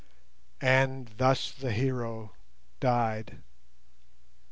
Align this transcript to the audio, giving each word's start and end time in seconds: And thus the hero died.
And 0.65 1.09
thus 1.17 1.51
the 1.51 1.71
hero 1.71 2.33
died. 2.79 3.43